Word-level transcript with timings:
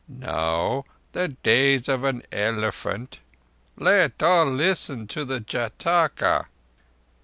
Now 0.09 0.85
the 1.11 1.27
days 1.27 1.87
of 1.87 2.03
an 2.05 2.23
elephant—let 2.31 4.23
all 4.23 4.45
listen 4.47 5.05
to 5.09 5.23
the 5.23 5.41
_Jâtaka! 5.41 6.47